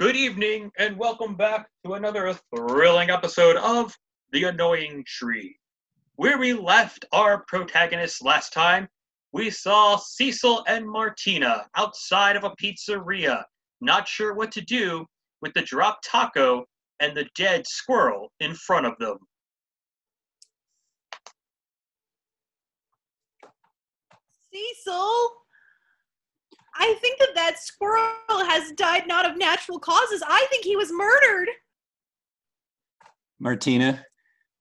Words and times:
Good 0.00 0.16
evening, 0.16 0.72
and 0.78 0.96
welcome 0.96 1.34
back 1.34 1.68
to 1.84 1.92
another 1.92 2.34
thrilling 2.56 3.10
episode 3.10 3.56
of 3.56 3.94
The 4.32 4.44
Annoying 4.44 5.04
Tree. 5.06 5.58
Where 6.14 6.38
we 6.38 6.54
left 6.54 7.04
our 7.12 7.44
protagonists 7.46 8.22
last 8.22 8.54
time, 8.54 8.88
we 9.32 9.50
saw 9.50 9.98
Cecil 9.98 10.64
and 10.66 10.88
Martina 10.88 11.66
outside 11.76 12.36
of 12.36 12.44
a 12.44 12.52
pizzeria, 12.52 13.44
not 13.82 14.08
sure 14.08 14.32
what 14.32 14.50
to 14.52 14.62
do 14.62 15.04
with 15.42 15.52
the 15.52 15.60
dropped 15.60 16.08
taco 16.08 16.64
and 17.00 17.14
the 17.14 17.28
dead 17.34 17.66
squirrel 17.66 18.32
in 18.40 18.54
front 18.54 18.86
of 18.86 18.96
them. 18.98 19.18
Cecil, 24.50 25.28
I 26.80 26.94
think 26.94 27.18
that 27.18 27.34
that 27.34 27.58
squirrel 27.58 28.14
has 28.28 28.72
died 28.72 29.06
not 29.06 29.30
of 29.30 29.36
natural 29.36 29.78
causes. 29.78 30.22
I 30.26 30.46
think 30.48 30.64
he 30.64 30.76
was 30.76 30.90
murdered. 30.90 31.48
Martina, 33.38 34.04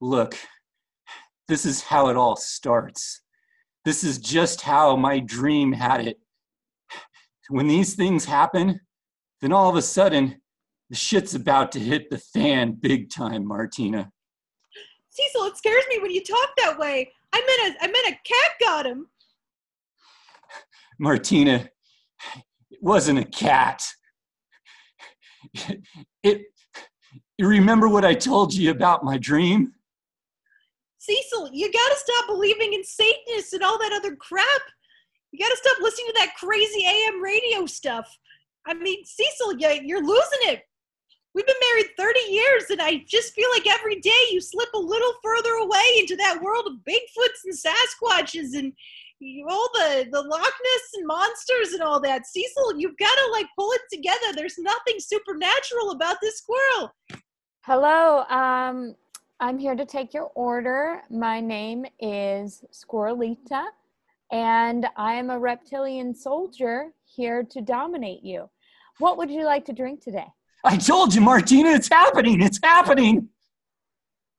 look, 0.02 0.36
this 1.48 1.66
is 1.66 1.82
how 1.82 2.10
it 2.10 2.18
all 2.18 2.36
starts. 2.36 3.22
This 3.86 4.04
is 4.04 4.18
just 4.18 4.62
how 4.62 4.98
my 4.98 5.20
dream 5.20 5.72
had 5.72 6.06
it. 6.06 6.20
When 7.48 7.68
these 7.68 7.96
things 7.96 8.26
happen, 8.26 8.82
then 9.42 9.54
all 9.54 9.70
of 9.70 9.78
a 9.78 9.82
sudden, 9.82 10.42
the 10.90 10.98
shit's 10.98 11.36
about 11.36 11.72
to 11.72 11.80
hit 11.80 12.10
the 12.10 12.18
fan 12.18 12.74
big 12.74 13.10
time, 13.10 13.48
Martina. 13.48 14.12
Cecil, 15.10 15.46
it 15.46 15.58
scares 15.58 15.86
me 15.90 16.00
when 16.00 16.12
you 16.12 16.24
talk 16.24 16.50
that 16.58 16.78
way. 16.78 17.12
I 17.34 17.40
meant 17.40 17.76
a 17.76 17.84
I 17.84 17.88
meant 17.88 18.08
a 18.08 18.20
cat 18.28 18.52
got 18.60 18.86
him. 18.86 19.08
Martina, 21.00 21.70
wasn't 22.82 23.20
a 23.20 23.26
cat. 23.26 23.84
It, 26.24 26.42
you 27.38 27.48
remember 27.48 27.88
what 27.88 28.04
I 28.06 28.14
told 28.14 28.54
you 28.54 28.72
about 28.72 29.04
my 29.04 29.18
dream? 29.18 29.74
Cecil, 30.98 31.50
you 31.54 31.72
gotta 31.72 31.96
stop 31.96 32.28
believing 32.28 32.74
in 32.74 32.84
Satanists 32.84 33.54
and 33.54 33.64
all 33.64 33.80
that 33.80 33.94
other 33.94 34.16
crap. 34.16 34.62
You 35.32 35.40
gotta 35.40 35.58
stop 35.58 35.78
listening 35.82 36.08
to 36.08 36.14
that 36.18 36.36
crazy 36.38 36.86
AM 36.86 37.22
radio 37.22 37.66
stuff. 37.66 38.18
I 38.68 38.74
mean, 38.74 39.04
Cecil, 39.06 39.54
you- 39.58 39.82
you're 39.86 40.04
losing 40.06 40.40
it. 40.44 40.64
We've 41.34 41.46
been 41.46 41.56
married 41.74 41.92
30 41.96 42.20
years, 42.32 42.64
and 42.72 42.82
I 42.82 42.98
just 43.08 43.34
feel 43.34 43.50
like 43.52 43.68
every 43.68 44.00
day 44.02 44.24
you 44.32 44.42
slip 44.42 44.70
a 44.74 44.80
little 44.80 45.14
further 45.24 45.54
away 45.54 45.84
into 45.98 46.16
that 46.18 46.42
world 46.42 46.68
of 46.68 46.74
Bigfoots 46.84 47.46
and 47.46 47.54
Sasquatches 47.56 48.58
and 48.58 48.74
all 49.50 49.70
the, 49.74 50.08
the 50.12 50.22
Loch 50.22 50.42
Ness 50.42 50.90
and 50.96 51.08
monsters 51.08 51.74
and 51.74 51.82
all 51.82 52.00
that. 52.02 52.26
Cecil, 52.26 52.80
you've 52.80 52.98
gotta 52.98 53.32
like 53.32 53.48
pull 53.58 53.72
it 53.74 53.82
together. 53.92 54.34
There's 54.34 54.58
nothing 54.58 55.00
supernatural 55.00 55.92
about 55.92 56.18
this 56.22 56.38
squirrel. 56.38 56.94
Hello, 57.62 58.24
um, 58.30 58.96
I'm 59.40 59.58
here 59.58 59.76
to 59.76 59.86
take 59.86 60.14
your 60.14 60.32
order. 60.36 61.02
My 61.10 61.40
name 61.40 61.86
is 62.00 62.64
Squirrelita, 62.72 63.66
and 64.32 64.88
I 64.96 65.14
am 65.14 65.30
a 65.30 65.40
reptilian 65.40 66.16
soldier 66.16 66.94
here 67.06 67.44
to 67.44 67.62
dominate 67.62 68.24
you. 68.24 68.50
What 69.00 69.18
would 69.18 69.30
you 69.30 69.44
like 69.44 69.66
to 69.66 69.74
drink 69.74 70.02
today? 70.02 70.28
I 70.64 70.78
told 70.78 71.14
you, 71.14 71.22
Martina, 71.22 71.70
it's 71.70 71.90
happening. 71.90 72.42
It's 72.42 72.60
happening. 72.62 73.30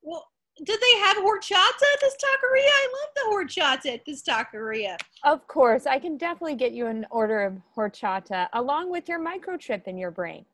Well, 0.03 0.27
did 0.63 0.81
they 0.81 0.99
have 1.01 1.17
horchata 1.17 1.55
at 1.55 2.01
this 2.01 2.15
taqueria? 2.17 2.67
I 2.67 2.89
love 2.93 3.11
the 3.15 3.23
horchata 3.33 3.95
at 3.95 4.05
this 4.05 4.23
taqueria. 4.23 4.97
Of 5.25 5.47
course, 5.47 5.87
I 5.87 5.99
can 5.99 6.17
definitely 6.17 6.57
get 6.57 6.73
you 6.73 6.87
an 6.87 7.07
order 7.11 7.43
of 7.43 7.55
horchata 7.77 8.49
along 8.53 8.91
with 8.91 9.09
your 9.09 9.19
microchip 9.19 9.87
in 9.87 9.97
your 9.97 10.11
brain. 10.11 10.45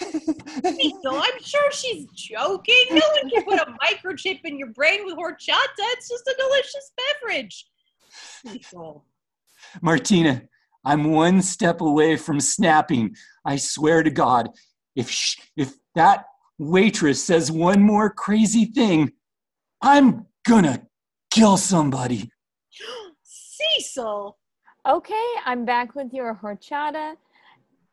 Cecil, 0.00 0.96
I'm 1.06 1.42
sure 1.42 1.72
she's 1.72 2.06
joking. 2.14 2.84
No 2.90 3.02
one 3.20 3.30
can 3.30 3.44
put 3.44 3.58
a 3.60 3.76
microchip 3.84 4.40
in 4.44 4.58
your 4.58 4.68
brain 4.68 5.04
with 5.04 5.16
horchata. 5.16 5.56
It's 5.78 6.08
just 6.08 6.26
a 6.26 6.34
delicious 6.38 6.92
beverage. 7.20 7.66
Cecil. 8.46 9.04
Martina, 9.80 10.42
I'm 10.84 11.12
one 11.12 11.42
step 11.42 11.80
away 11.80 12.16
from 12.16 12.40
snapping. 12.40 13.14
I 13.44 13.56
swear 13.56 14.02
to 14.02 14.10
God, 14.10 14.50
if 14.94 15.10
sh- 15.10 15.40
if 15.56 15.74
that 15.94 16.26
waitress 16.58 17.22
says 17.22 17.50
one 17.50 17.82
more 17.82 18.10
crazy 18.10 18.66
thing, 18.66 19.12
I'm 19.80 20.26
gonna 20.46 20.86
kill 21.30 21.56
somebody. 21.56 22.30
Cecil. 23.22 24.38
Okay, 24.86 25.26
I'm 25.44 25.64
back 25.64 25.94
with 25.94 26.12
your 26.12 26.38
horchata. 26.42 27.14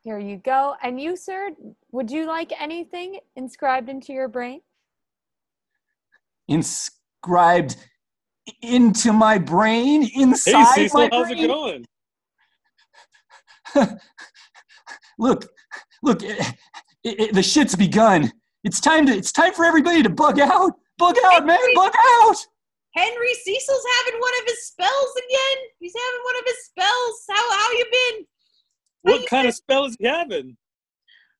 Here 0.02 0.18
you 0.18 0.38
go. 0.38 0.74
And 0.82 1.00
you, 1.00 1.14
sir, 1.14 1.50
would 1.92 2.10
you 2.10 2.26
like 2.26 2.52
anything 2.60 3.20
inscribed 3.36 3.88
into 3.88 4.12
your 4.12 4.28
brain? 4.28 4.60
Inscribed 6.48 7.76
into 8.62 9.12
my 9.12 9.38
brain, 9.38 10.02
Inside 10.14 10.16
Hey 10.16 10.60
inside 10.60 10.74
Cecil, 10.74 10.98
my 10.98 11.08
how's 11.12 11.30
it 11.30 11.46
going? 11.46 11.84
look, 15.18 15.46
look, 16.02 16.22
it, 17.04 17.08
it, 17.08 17.20
it- 17.20 17.34
the 17.34 17.42
shit's 17.42 17.74
begun. 17.74 18.32
It's 18.64 18.80
time 18.80 19.06
to. 19.06 19.12
It's 19.12 19.32
time 19.32 19.54
for 19.54 19.64
everybody 19.64 20.02
to 20.02 20.10
bug 20.10 20.38
out. 20.38 20.72
Bug 20.98 21.16
out, 21.32 21.46
man. 21.46 21.58
Bug 21.74 21.92
out. 22.22 22.36
Henry 22.94 23.34
Cecil's 23.42 23.84
having 24.04 24.20
one 24.20 24.32
of 24.40 24.46
his 24.46 24.66
spells 24.66 25.12
again. 25.16 25.58
He's 25.78 25.94
having 25.96 26.20
one 26.24 26.36
of 26.36 26.42
his 26.46 26.64
spells. 26.66 27.24
How 27.30 27.52
how 27.58 27.70
you 27.72 27.84
been? 27.90 28.26
How 29.06 29.12
What 29.12 29.20
you 29.22 29.26
kind 29.28 29.48
of 29.48 29.54
spell 29.54 29.84
is 29.86 29.96
he 29.98 30.06
having? 30.06 30.56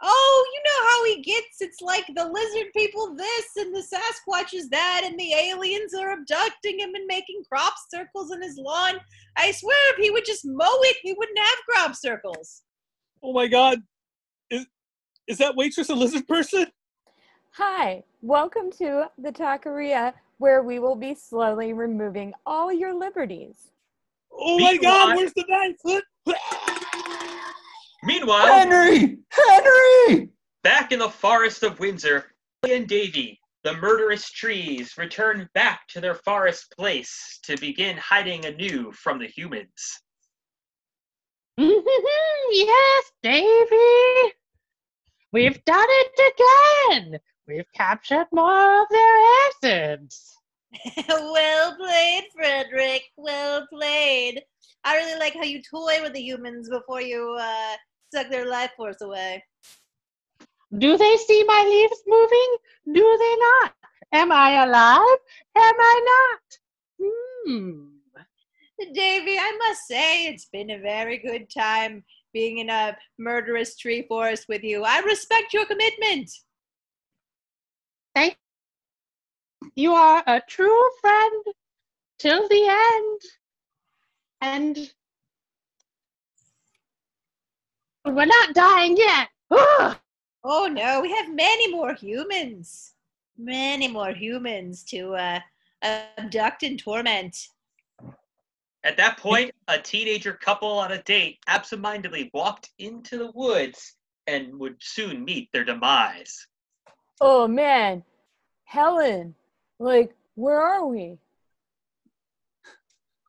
Oh, 0.02 0.50
you 0.54 0.62
know 0.64 0.88
how 0.88 1.04
he 1.14 1.22
gets. 1.22 1.60
It's 1.60 1.82
like 1.82 2.06
the 2.16 2.24
lizard 2.26 2.72
people 2.74 3.14
this 3.14 3.46
and 3.58 3.74
the 3.74 3.80
Sasquatch 3.82 4.54
is 4.54 4.70
that, 4.70 5.02
and 5.04 5.18
the 5.20 5.34
aliens 5.34 5.92
are 5.92 6.12
abducting 6.12 6.78
him 6.78 6.94
and 6.94 7.06
making 7.06 7.42
crop 7.52 7.74
circles 7.92 8.32
in 8.32 8.40
his 8.40 8.56
lawn. 8.56 8.94
I 9.36 9.50
swear, 9.50 9.76
if 9.92 9.98
he 9.98 10.10
would 10.10 10.24
just 10.24 10.46
mow 10.46 10.78
it, 10.84 10.96
he 11.02 11.12
wouldn't 11.12 11.38
have 11.38 11.58
crop 11.68 11.94
circles. 11.94 12.62
Oh 13.22 13.34
my 13.34 13.46
god. 13.46 13.82
Is 15.30 15.34
is 15.34 15.38
that 15.38 15.54
waitress 15.54 15.88
a 15.90 15.94
lizard 15.94 16.26
person? 16.26 16.66
Hi, 17.52 18.02
welcome 18.20 18.68
to 18.78 19.04
the 19.16 19.30
taqueria 19.30 20.12
where 20.38 20.64
we 20.64 20.80
will 20.80 20.96
be 20.96 21.14
slowly 21.14 21.72
removing 21.72 22.34
all 22.44 22.72
your 22.72 22.92
liberties. 22.92 23.70
Oh 24.32 24.58
my 24.58 24.76
god, 24.76 25.14
Meanwhile- 25.14 25.16
where's 25.16 25.32
the 25.34 25.44
knife? 25.48 26.36
Meanwhile, 28.02 28.46
Henry, 28.46 29.18
Henry. 29.28 30.30
back 30.64 30.90
in 30.90 30.98
the 30.98 31.08
forest 31.08 31.62
of 31.62 31.78
Windsor, 31.78 32.34
Billy 32.62 32.74
and 32.78 32.88
Davy, 32.88 33.38
the 33.62 33.74
murderous 33.74 34.28
trees, 34.32 34.98
return 34.98 35.48
back 35.54 35.86
to 35.90 36.00
their 36.00 36.16
forest 36.16 36.74
place 36.76 37.38
to 37.44 37.56
begin 37.58 37.96
hiding 37.98 38.46
anew 38.46 38.90
from 38.90 39.20
the 39.20 39.28
humans. 39.28 40.00
yes, 41.56 43.12
Davy. 43.22 44.34
We've 45.32 45.64
done 45.64 45.86
it 45.88 46.32
again. 46.90 47.20
We've 47.46 47.72
captured 47.72 48.26
more 48.32 48.82
of 48.82 48.88
their 48.90 49.46
essence. 49.48 50.36
well 51.08 51.76
played, 51.76 52.24
Frederick. 52.34 53.02
Well 53.16 53.66
played. 53.72 54.42
I 54.84 54.96
really 54.96 55.18
like 55.18 55.34
how 55.34 55.42
you 55.42 55.62
toy 55.62 56.02
with 56.02 56.14
the 56.14 56.22
humans 56.22 56.68
before 56.68 57.00
you 57.00 57.36
uh, 57.40 57.76
suck 58.12 58.30
their 58.30 58.48
life 58.48 58.70
force 58.76 59.00
away. 59.02 59.42
Do 60.78 60.96
they 60.96 61.16
see 61.16 61.44
my 61.44 61.64
leaves 61.68 62.02
moving? 62.06 62.56
Do 62.92 63.16
they 63.18 63.36
not? 63.36 63.74
Am 64.12 64.32
I 64.32 64.64
alive? 64.64 65.18
Am 65.56 65.74
I 65.78 66.00
not? 66.06 67.06
Hmm. 67.56 67.86
Davy, 68.94 69.38
I 69.38 69.56
must 69.58 69.86
say 69.86 70.26
it's 70.26 70.46
been 70.46 70.70
a 70.70 70.78
very 70.78 71.18
good 71.18 71.50
time 71.50 72.02
being 72.32 72.58
in 72.58 72.70
a 72.70 72.96
murderous 73.18 73.76
tree 73.76 74.04
forest 74.08 74.46
with 74.48 74.62
you. 74.62 74.84
I 74.84 75.00
respect 75.00 75.52
your 75.52 75.66
commitment. 75.66 76.30
Thank 78.14 78.36
you 79.62 79.70
You 79.76 79.92
are 79.92 80.22
a 80.26 80.40
true 80.48 80.90
friend 81.00 81.44
till 82.18 82.48
the 82.48 82.66
end. 82.68 83.20
And 84.42 84.90
we're 88.04 88.24
not 88.24 88.54
dying 88.54 88.96
yet. 88.96 89.28
Ugh. 89.50 89.96
Oh 90.42 90.66
no, 90.72 91.00
we 91.00 91.10
have 91.12 91.34
many 91.34 91.70
more 91.70 91.94
humans. 91.94 92.94
Many 93.36 93.88
more 93.88 94.12
humans 94.12 94.84
to 94.84 95.14
uh, 95.14 95.40
abduct 95.82 96.62
and 96.62 96.78
torment. 96.78 97.36
At 98.82 98.96
that 98.96 99.18
point, 99.18 99.50
a 99.68 99.78
teenager 99.78 100.32
couple 100.32 100.70
on 100.70 100.92
a 100.92 101.02
date 101.02 101.38
absentmindedly 101.46 102.30
walked 102.32 102.70
into 102.78 103.18
the 103.18 103.30
woods 103.34 103.96
and 104.26 104.58
would 104.58 104.76
soon 104.80 105.24
meet 105.24 105.50
their 105.52 105.64
demise. 105.64 106.46
Oh 107.20 107.46
man, 107.46 108.02
Helen, 108.64 109.34
like, 109.78 110.14
where 110.34 110.60
are 110.60 110.86
we? 110.86 111.18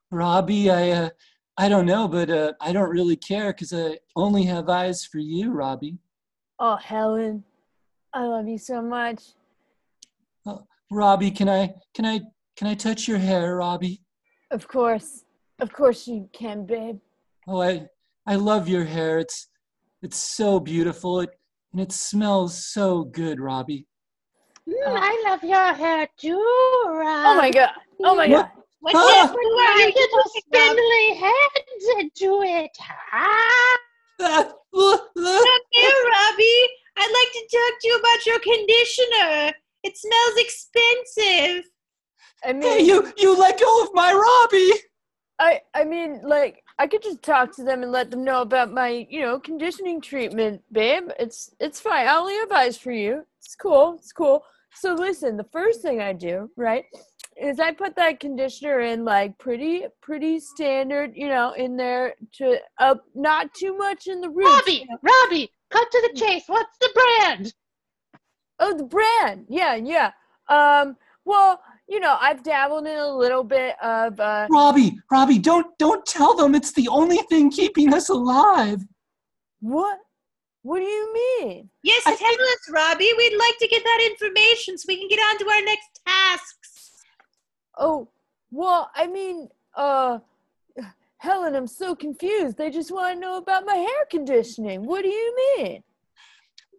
Robbie, 0.09 0.69
I, 0.69 0.91
uh, 0.91 1.09
I 1.57 1.67
don't 1.67 1.85
know, 1.85 2.07
but 2.07 2.29
uh, 2.29 2.53
I 2.61 2.71
don't 2.71 2.89
really 2.89 3.17
care 3.17 3.51
because 3.51 3.73
I 3.73 3.97
only 4.15 4.43
have 4.43 4.69
eyes 4.69 5.05
for 5.05 5.19
you, 5.19 5.51
Robbie. 5.51 5.97
Oh, 6.59 6.77
Helen, 6.77 7.43
I 8.13 8.23
love 8.23 8.47
you 8.47 8.57
so 8.57 8.81
much. 8.81 9.23
Robbie, 10.91 11.31
can 11.31 11.47
I 11.47 11.73
can 11.93 12.05
I 12.05 12.19
can 12.57 12.67
I 12.67 12.73
touch 12.73 13.07
your 13.07 13.17
hair, 13.17 13.55
Robbie? 13.55 14.01
Of 14.51 14.67
course, 14.67 15.23
of 15.61 15.71
course 15.71 16.07
you 16.07 16.29
can, 16.33 16.65
babe. 16.65 16.99
Oh, 17.47 17.61
I 17.61 17.87
I 18.25 18.35
love 18.35 18.67
your 18.67 18.83
hair. 18.83 19.19
It's 19.19 19.47
it's 20.01 20.17
so 20.17 20.59
beautiful. 20.59 21.21
It 21.21 21.29
and 21.71 21.81
it 21.81 21.91
smells 21.91 22.65
so 22.65 23.03
good, 23.05 23.39
Robbie. 23.39 23.87
Mm, 24.67 24.97
I 24.97 25.23
love 25.25 25.43
your 25.43 25.73
hair 25.73 26.07
too, 26.17 26.37
Rob. 26.85 27.27
Oh 27.27 27.35
my 27.37 27.51
god. 27.51 27.69
Oh 28.03 28.15
my 28.15 28.27
What? 28.27 28.51
god. 28.53 28.63
What's 28.81 28.95
Ah! 28.97 29.23
up? 29.23 29.33
What 29.33 29.41
do 29.41 29.49
I 29.49 29.73
Why 29.77 29.91
do 29.91 29.99
little 29.99 30.23
to 30.23 30.29
Rob? 30.29 30.43
spindly 30.45 31.07
heads 31.23 31.85
into 31.99 32.41
it? 32.43 32.71
Ah! 33.13 33.77
Ah, 34.23 34.51
look, 34.73 35.09
look. 35.15 35.45
Come 35.47 35.61
here, 35.71 35.99
Robbie. 36.13 36.63
I'd 36.97 37.15
like 37.19 37.31
to 37.33 37.57
talk 37.57 37.73
to 37.81 37.87
you 37.87 37.95
about 37.97 38.25
your 38.25 38.39
conditioner. 38.39 39.53
It 39.83 39.97
smells 39.97 40.37
expensive. 40.37 41.71
I 42.45 42.53
mean, 42.53 42.61
Hey, 42.61 42.83
you 42.83 43.11
you 43.17 43.35
let 43.37 43.59
go 43.59 43.83
of 43.83 43.89
my 43.93 44.11
Robbie. 44.13 44.73
I 45.41 45.61
I 45.73 45.83
mean, 45.83 46.21
like, 46.23 46.63
I 46.77 46.85
could 46.87 47.01
just 47.01 47.23
talk 47.23 47.55
to 47.55 47.63
them 47.63 47.81
and 47.83 47.91
let 47.91 48.11
them 48.11 48.23
know 48.23 48.41
about 48.41 48.71
my, 48.71 49.07
you 49.09 49.21
know, 49.21 49.39
conditioning 49.39 49.99
treatment, 49.99 50.61
babe. 50.71 51.09
It's 51.19 51.51
it's 51.59 51.79
fine. 51.81 52.07
I 52.07 52.15
only 52.15 52.35
have 52.35 52.51
eyes 52.51 52.77
for 52.77 52.91
you. 52.91 53.25
It's 53.39 53.55
cool. 53.55 53.95
It's 53.97 54.13
cool. 54.13 54.43
So 54.75 54.93
listen, 54.93 55.35
the 55.37 55.51
first 55.51 55.81
thing 55.81 55.99
I 55.99 56.13
do, 56.13 56.49
right, 56.55 56.85
is 57.35 57.59
I 57.59 57.71
put 57.71 57.95
that 57.95 58.19
conditioner 58.19 58.81
in 58.81 59.03
like 59.03 59.37
pretty 59.39 59.85
pretty 60.01 60.39
standard, 60.39 61.13
you 61.15 61.27
know, 61.27 61.53
in 61.53 61.75
there 61.75 62.13
to 62.33 62.57
up 62.77 63.03
not 63.15 63.51
too 63.55 63.75
much 63.75 64.07
in 64.07 64.21
the 64.21 64.29
roots. 64.29 64.47
Robbie, 64.47 64.71
you 64.73 64.85
know. 64.85 64.97
Robbie, 65.01 65.51
cut 65.71 65.89
to 65.91 66.09
the 66.11 66.19
chase. 66.19 66.43
What's 66.45 66.77
the 66.79 66.89
brand? 66.93 67.53
Oh, 68.59 68.77
the 68.77 68.83
brand. 68.83 69.47
Yeah, 69.49 69.73
yeah. 69.75 70.11
Um, 70.49 70.97
well, 71.25 71.61
you 71.91 71.99
know, 71.99 72.15
I've 72.21 72.41
dabbled 72.41 72.87
in 72.87 72.97
a 72.97 73.13
little 73.13 73.43
bit 73.43 73.75
of 73.83 74.17
uh 74.17 74.47
Robbie, 74.49 74.97
Robbie, 75.11 75.39
don't 75.39 75.77
don't 75.77 76.05
tell 76.05 76.33
them 76.35 76.55
it's 76.55 76.71
the 76.71 76.87
only 76.87 77.17
thing 77.29 77.51
keeping 77.51 77.93
us 77.93 78.07
alive. 78.07 78.79
what? 79.59 79.99
What 80.63 80.79
do 80.79 80.85
you 80.85 81.13
mean? 81.13 81.69
Yes, 81.83 82.03
I 82.05 82.15
tell 82.15 82.29
us, 82.31 82.69
Robbie. 82.71 83.11
We'd 83.17 83.37
like 83.37 83.57
to 83.57 83.67
get 83.67 83.83
that 83.83 84.07
information 84.11 84.77
so 84.77 84.85
we 84.87 84.97
can 84.99 85.09
get 85.09 85.17
on 85.17 85.39
to 85.39 85.49
our 85.49 85.61
next 85.65 85.99
tasks. 86.07 86.91
Oh, 87.79 88.07
well, 88.51 88.91
I 88.95 89.07
mean, 89.07 89.49
uh, 89.75 90.19
Helen, 91.17 91.55
I'm 91.55 91.65
so 91.65 91.95
confused. 91.95 92.57
They 92.57 92.69
just 92.69 92.91
want 92.91 93.15
to 93.15 93.19
know 93.19 93.37
about 93.37 93.65
my 93.65 93.73
hair 93.73 94.05
conditioning. 94.11 94.85
What 94.85 95.01
do 95.01 95.09
you 95.09 95.55
mean? 95.57 95.83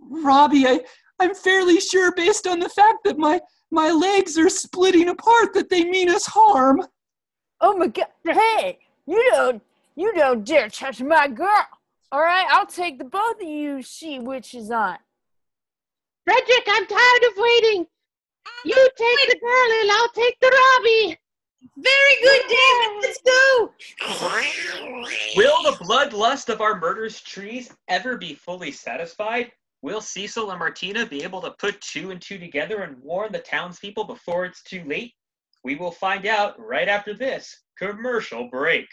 Robbie, 0.01 0.67
I 0.67 0.81
I'm 1.19 1.35
fairly 1.35 1.81
sure 1.81 2.13
based 2.15 2.47
on 2.47 2.61
the 2.61 2.69
fact 2.69 2.99
that 3.05 3.19
my 3.19 3.41
my 3.73 3.91
legs 3.91 4.39
are 4.39 4.51
splitting 4.51 5.09
apart 5.09 5.55
that 5.55 5.71
they 5.71 5.85
mean 5.85 6.09
us 6.09 6.27
harm. 6.27 6.83
Oh 7.61 7.77
my 7.77 7.89
God! 7.89 8.07
Hey, 8.23 8.79
you 9.07 9.31
don't, 9.33 9.63
you 9.97 10.13
don't 10.15 10.45
dare 10.45 10.69
touch 10.69 11.01
my 11.01 11.27
girl. 11.27 11.67
All 12.13 12.21
right, 12.21 12.47
I'll 12.51 12.67
take 12.67 12.99
the 12.99 13.05
both 13.05 13.41
of 13.41 13.49
you 13.49 13.83
she 13.83 14.19
witches 14.19 14.71
on. 14.71 14.99
Frederick, 16.25 16.67
I'm 16.69 16.87
tired 16.87 17.23
of 17.31 17.37
waiting. 17.37 17.87
You 18.65 18.89
take 18.97 19.31
the 19.31 19.39
girl 19.41 19.81
and 19.81 19.91
I'll 19.91 20.09
take 20.11 20.39
the 20.41 20.49
Robbie. 20.49 21.19
Very 21.77 22.23
good, 22.23 22.43
David. 22.49 23.03
Let's 23.03 23.23
go. 23.23 23.73
Will 25.37 25.63
the 25.63 25.79
bloodlust 25.85 26.49
of 26.49 26.61
our 26.61 26.79
murderous 26.79 27.21
trees 27.21 27.73
ever 27.89 28.19
be 28.19 28.35
fully 28.35 28.71
satisfied? 28.71 29.53
Will 29.83 30.01
Cecil 30.01 30.51
and 30.51 30.61
Martina 30.61 31.05
be 31.05 31.25
able 31.25 31.41
to 31.43 31.51
put 31.59 31.81
two 31.81 32.13
and 32.13 32.23
two 32.23 32.39
together 32.39 32.83
and 32.83 33.03
warn 33.03 33.33
the 33.33 33.41
townspeople 33.41 34.05
before 34.05 34.45
it's 34.45 34.63
too 34.63 34.85
late? 34.85 35.13
We 35.65 35.75
will 35.75 35.91
find 35.91 36.25
out 36.25 36.59
right 36.59 36.89
after 36.89 37.15
this 37.15 37.63
commercial 37.77 38.49
break. 38.49 38.87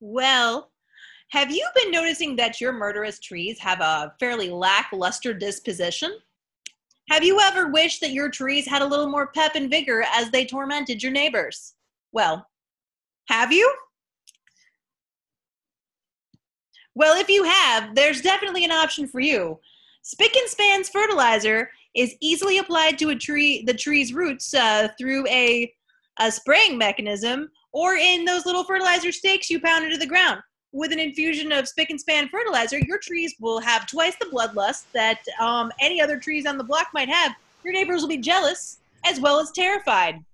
Well, 0.00 0.72
have 1.28 1.50
you 1.50 1.68
been 1.74 1.90
noticing 1.90 2.34
that 2.36 2.60
your 2.60 2.72
murderous 2.72 3.20
trees 3.20 3.58
have 3.60 3.80
a 3.80 4.14
fairly 4.18 4.48
lackluster 4.48 5.34
disposition? 5.34 6.18
Have 7.10 7.22
you 7.22 7.38
ever 7.40 7.68
wished 7.68 8.00
that 8.00 8.12
your 8.12 8.30
trees 8.30 8.66
had 8.66 8.80
a 8.80 8.86
little 8.86 9.08
more 9.08 9.26
pep 9.28 9.54
and 9.54 9.70
vigor 9.70 10.02
as 10.14 10.30
they 10.30 10.46
tormented 10.46 11.02
your 11.02 11.12
neighbors? 11.12 11.74
Well, 12.12 12.46
have 13.28 13.52
you? 13.52 13.70
Well, 16.94 17.18
if 17.18 17.28
you 17.28 17.44
have, 17.44 17.94
there's 17.94 18.20
definitely 18.20 18.64
an 18.64 18.72
option 18.72 19.06
for 19.06 19.20
you. 19.20 19.58
Spick 20.02 20.34
and 20.34 20.48
Span's 20.48 20.88
fertilizer 20.88 21.70
is 21.94 22.14
easily 22.20 22.58
applied 22.58 22.98
to 22.98 23.10
a 23.10 23.16
tree, 23.16 23.62
the 23.66 23.74
tree's 23.74 24.12
roots 24.12 24.54
uh, 24.54 24.88
through 24.98 25.26
a, 25.28 25.72
a 26.18 26.30
spraying 26.30 26.78
mechanism 26.78 27.50
or 27.72 27.94
in 27.94 28.24
those 28.24 28.46
little 28.46 28.64
fertilizer 28.64 29.12
stakes 29.12 29.50
you 29.50 29.60
pound 29.60 29.84
into 29.84 29.98
the 29.98 30.06
ground. 30.06 30.40
With 30.72 30.92
an 30.92 31.00
infusion 31.00 31.50
of 31.52 31.66
spick 31.66 31.90
and 31.90 32.00
span 32.00 32.28
fertilizer, 32.28 32.78
your 32.78 32.98
trees 32.98 33.34
will 33.40 33.60
have 33.60 33.86
twice 33.86 34.14
the 34.20 34.26
bloodlust 34.26 34.84
that 34.92 35.18
um, 35.40 35.72
any 35.80 36.00
other 36.00 36.16
trees 36.16 36.46
on 36.46 36.58
the 36.58 36.64
block 36.64 36.88
might 36.94 37.08
have. 37.08 37.34
Your 37.64 37.72
neighbors 37.72 38.02
will 38.02 38.08
be 38.08 38.18
jealous 38.18 38.78
as 39.04 39.20
well 39.20 39.40
as 39.40 39.50
terrified. 39.50 40.24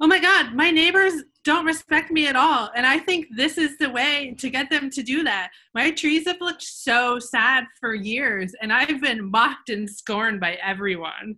Oh 0.00 0.06
my 0.06 0.18
God, 0.18 0.54
my 0.54 0.70
neighbors 0.70 1.24
don't 1.48 1.64
respect 1.64 2.10
me 2.10 2.26
at 2.26 2.36
all. 2.36 2.68
And 2.76 2.84
I 2.84 2.98
think 2.98 3.24
this 3.34 3.56
is 3.56 3.78
the 3.78 3.88
way 3.88 4.34
to 4.36 4.50
get 4.50 4.68
them 4.68 4.90
to 4.90 5.02
do 5.02 5.24
that. 5.24 5.48
My 5.74 5.90
trees 5.90 6.26
have 6.26 6.42
looked 6.42 6.62
so 6.62 7.18
sad 7.18 7.64
for 7.80 7.94
years, 7.94 8.52
and 8.60 8.70
I've 8.70 9.00
been 9.00 9.30
mocked 9.30 9.70
and 9.70 9.88
scorned 9.88 10.40
by 10.40 10.58
everyone. 10.62 11.36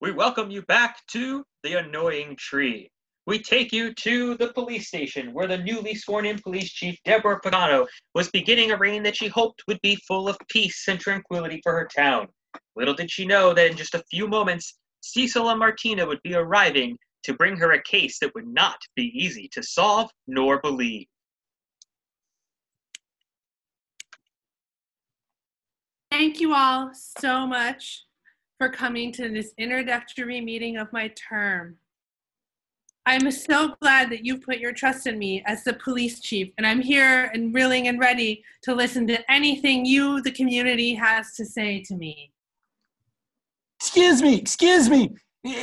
We 0.01 0.13
welcome 0.13 0.53
you 0.53 0.63
back 0.63 1.05
to 1.09 1.45
The 1.65 1.81
Annoying 1.81 2.37
Tree. 2.39 2.93
We 3.29 3.39
take 3.39 3.75
you 3.75 3.93
to 3.93 4.37
the 4.37 4.55
police 4.55 4.89
station 4.89 5.35
where 5.35 5.47
the 5.47 5.59
newly 5.59 5.95
sworn 5.95 6.25
in 6.25 6.39
police 6.39 6.73
chief, 6.73 6.97
Deborah 7.05 7.39
Pagano, 7.43 7.87
was 8.15 8.31
beginning 8.31 8.71
a 8.71 8.79
reign 8.79 9.03
that 9.03 9.17
she 9.17 9.29
hoped 9.29 9.65
would 9.69 9.79
be 9.83 9.97
full 10.09 10.31
of 10.31 10.39
peace 10.49 10.89
and 10.89 10.99
tranquility 10.99 11.61
for 11.63 11.73
her 11.73 11.87
town. 11.95 12.29
Little 12.75 12.95
did 12.95 13.11
she 13.11 13.27
know 13.27 13.53
that 13.53 13.71
in 13.71 13.77
just 13.77 13.95
a 13.95 14.03
few 14.11 14.29
moments, 14.29 14.79
Cecil 15.03 15.51
and 15.51 15.59
Martina 15.59 16.07
would 16.07 16.23
be 16.23 16.37
arriving 16.37 16.97
to 17.25 17.35
bring 17.35 17.55
her 17.59 17.73
a 17.73 17.83
case 17.83 18.19
that 18.21 18.35
would 18.35 18.47
not 18.47 18.79
be 18.97 19.13
easy 19.15 19.47
to 19.53 19.63
solve 19.63 20.11
nor 20.27 20.59
believe. 20.63 21.07
Thank 26.11 26.41
you 26.41 26.55
all 26.55 26.93
so 26.95 27.47
much 27.47 28.05
for 28.57 28.71
coming 28.71 29.13
to 29.13 29.29
this 29.29 29.53
introductory 29.59 30.41
meeting 30.41 30.79
of 30.79 30.91
my 30.95 31.09
term. 31.09 31.77
I'm 33.09 33.31
so 33.31 33.75
glad 33.81 34.11
that 34.11 34.27
you 34.27 34.37
put 34.37 34.59
your 34.59 34.75
trust 34.75 35.07
in 35.07 35.19
me 35.19 35.43
as 35.47 35.65
the 35.65 35.73
police 35.73 36.21
chief, 36.21 36.53
and 36.59 36.67
I'm 36.67 36.83
here 36.83 37.31
and 37.33 37.55
willing 37.55 37.89
and 37.89 37.99
ready 37.99 38.45
to 38.65 38.75
listen 38.75 39.07
to 39.07 39.33
anything 39.33 39.87
you, 39.87 40.21
the 40.21 40.31
community, 40.31 40.93
has 40.93 41.33
to 41.37 41.47
say 41.47 41.81
to 41.87 41.95
me. 41.95 42.31
Excuse 43.81 44.21
me, 44.21 44.37
excuse 44.37 44.91
me. 44.91 45.15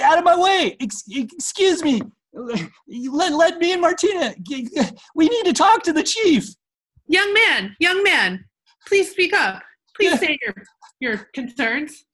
Out 0.01 0.17
of 0.17 0.23
my 0.23 0.35
way. 0.35 0.75
Excuse 0.79 1.83
me. 1.83 2.01
Let, 2.33 3.31
let 3.31 3.59
me 3.59 3.73
and 3.73 3.81
Martina. 3.81 4.33
We 5.13 5.29
need 5.29 5.45
to 5.45 5.53
talk 5.53 5.83
to 5.83 5.93
the 5.93 6.01
chief. 6.01 6.47
Young 7.05 7.31
man, 7.31 7.75
young 7.79 8.01
man, 8.01 8.43
please 8.87 9.11
speak 9.11 9.33
up. 9.33 9.61
Please 9.95 10.19
say 10.19 10.39
your, 10.41 10.55
your 10.99 11.17
concerns. 11.35 12.05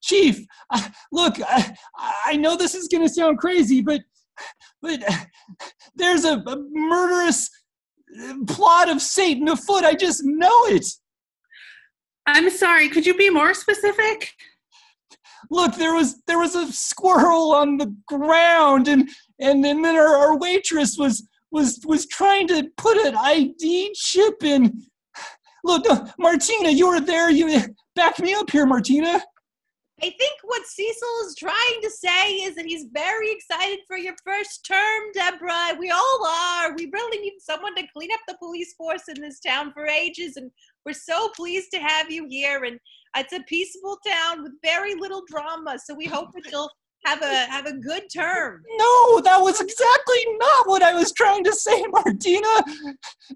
Chief, 0.00 0.46
uh, 0.70 0.88
look, 1.10 1.34
I, 1.42 1.74
I 2.26 2.36
know 2.36 2.56
this 2.56 2.76
is 2.76 2.86
going 2.86 3.02
to 3.06 3.12
sound 3.12 3.38
crazy, 3.38 3.82
but 3.82 4.00
but 4.82 5.02
there's 5.94 6.24
a, 6.24 6.38
a 6.38 6.56
murderous 6.70 7.50
plot 8.46 8.88
of 8.88 9.00
Satan 9.00 9.48
afoot. 9.48 9.84
I 9.84 9.94
just 9.94 10.22
know 10.24 10.66
it. 10.66 10.86
I'm 12.26 12.50
sorry, 12.50 12.88
could 12.88 13.06
you 13.06 13.16
be 13.16 13.30
more 13.30 13.54
specific? 13.54 14.32
Look, 15.50 15.74
there 15.74 15.94
was 15.94 16.22
there 16.26 16.38
was 16.38 16.54
a 16.54 16.72
squirrel 16.72 17.52
on 17.52 17.76
the 17.76 17.94
ground, 18.06 18.86
and 18.86 19.08
and, 19.40 19.64
and 19.64 19.84
then 19.84 19.96
our, 19.96 20.16
our 20.16 20.38
waitress 20.38 20.96
was 20.96 21.28
was 21.50 21.80
was 21.84 22.06
trying 22.06 22.46
to 22.48 22.68
put 22.76 22.98
an 22.98 23.16
ID 23.16 23.92
chip 23.94 24.44
in. 24.44 24.82
Look, 25.64 25.84
Martina, 26.18 26.70
you 26.70 26.88
were 26.88 27.00
there. 27.00 27.30
You 27.30 27.60
back 27.96 28.20
me 28.20 28.34
up 28.34 28.50
here, 28.50 28.66
Martina. 28.66 29.20
I 30.02 30.10
think 30.10 30.38
what 30.44 30.66
Cecil 30.66 31.08
is 31.26 31.34
trying 31.36 31.80
to 31.82 31.90
say 31.90 32.36
is 32.36 32.54
that 32.54 32.64
he's 32.64 32.86
very 32.90 33.30
excited 33.30 33.80
for 33.86 33.98
your 33.98 34.14
first 34.24 34.64
term, 34.66 35.02
Deborah. 35.12 35.76
We 35.78 35.90
all 35.90 36.26
are. 36.26 36.74
We 36.74 36.88
really 36.90 37.18
need 37.18 37.34
someone 37.38 37.74
to 37.74 37.86
clean 37.94 38.10
up 38.12 38.20
the 38.26 38.38
police 38.38 38.74
force 38.74 39.08
in 39.08 39.20
this 39.20 39.40
town 39.40 39.72
for 39.72 39.86
ages, 39.86 40.38
and 40.38 40.50
we're 40.86 40.94
so 40.94 41.28
pleased 41.36 41.70
to 41.72 41.80
have 41.80 42.10
you 42.10 42.26
here. 42.26 42.64
And 42.64 42.78
it's 43.16 43.34
a 43.34 43.40
peaceful 43.40 43.98
town 44.06 44.42
with 44.42 44.52
very 44.62 44.94
little 44.94 45.22
drama, 45.28 45.78
so 45.78 45.94
we 45.94 46.06
hope 46.06 46.32
that 46.32 46.50
you'll 46.50 46.70
have 47.04 47.20
a 47.22 47.46
have 47.50 47.66
a 47.66 47.76
good 47.76 48.04
term. 48.14 48.62
No, 48.76 49.20
that 49.20 49.38
was 49.38 49.60
exactly 49.60 50.36
not 50.38 50.66
what 50.66 50.82
I 50.82 50.94
was 50.94 51.12
trying 51.12 51.44
to 51.44 51.52
say, 51.52 51.84
Martina. 51.90 52.62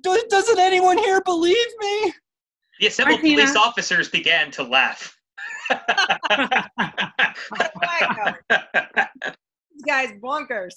Does, 0.02 0.24
doesn't 0.24 0.58
anyone 0.58 0.96
here 0.96 1.20
believe 1.22 1.66
me? 1.80 2.12
The 2.80 2.86
assembled 2.86 3.18
Martina. 3.18 3.42
police 3.42 3.56
officers 3.56 4.08
began 4.08 4.50
to 4.52 4.62
laugh. 4.62 5.14
This 9.74 9.82
guy's 9.86 10.12
bonkers. 10.20 10.74